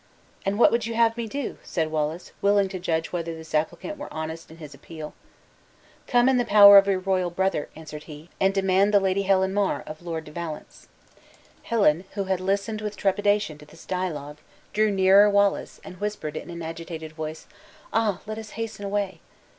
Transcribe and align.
"And 0.47 0.57
what 0.57 0.71
would 0.71 0.87
you 0.87 0.95
have 0.95 1.15
me 1.15 1.27
do?" 1.27 1.59
said 1.61 1.91
Wallace, 1.91 2.31
willing 2.41 2.67
to 2.69 2.79
judge 2.79 3.13
whether 3.13 3.35
this 3.35 3.53
applicant 3.53 3.99
were 3.99 4.11
honest 4.11 4.49
in 4.49 4.57
his 4.57 4.73
appeal. 4.73 5.13
"Come 6.07 6.27
in 6.27 6.37
the 6.37 6.43
power 6.43 6.79
of 6.79 6.87
your 6.87 6.97
royal 6.97 7.29
brother," 7.29 7.69
answered 7.75 8.05
he, 8.05 8.31
"and 8.39 8.51
demand 8.51 8.95
the 8.95 8.99
Lady 8.99 9.21
Helen 9.21 9.53
Mar 9.53 9.83
of 9.85 10.01
Lord 10.01 10.23
de 10.23 10.31
Valence." 10.31 10.87
Helen, 11.61 12.05
who 12.13 12.23
had 12.23 12.41
listened 12.41 12.81
with 12.81 12.97
trepidation 12.97 13.59
to 13.59 13.65
this 13.67 13.85
dialogue, 13.85 14.39
drew 14.73 14.89
nearer 14.89 15.29
Wallace, 15.29 15.79
and 15.83 15.97
whispered 16.01 16.35
in 16.35 16.49
an 16.49 16.63
agitated 16.63 17.11
voice, 17.11 17.45
"Ah! 17.93 18.21
let 18.25 18.39
us 18.39 18.49
hasten 18.57 18.83
away." 18.83 19.21